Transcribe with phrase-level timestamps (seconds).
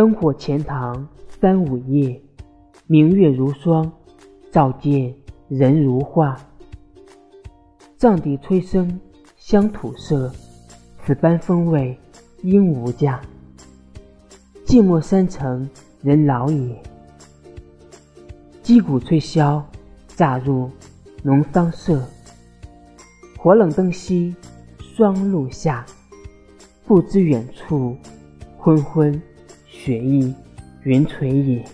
[0.00, 2.18] 灯火钱塘三五夜，
[2.86, 3.92] 明月如霜，
[4.50, 5.14] 照见
[5.46, 6.40] 人如画。
[7.98, 8.90] 藏笛吹笙
[9.36, 10.32] 乡土色，
[11.04, 11.94] 此般风味
[12.42, 13.20] 应无价。
[14.64, 15.68] 寂寞山城
[16.00, 16.82] 人老也，
[18.62, 19.62] 击鼓吹箫
[20.16, 20.70] 乍入
[21.22, 22.02] 农桑社。
[23.36, 24.34] 火冷灯熄
[24.78, 25.84] 霜露下，
[26.86, 27.94] 不知远处
[28.56, 29.20] 昏昏
[29.82, 30.34] 雪意
[30.82, 31.64] 云垂也。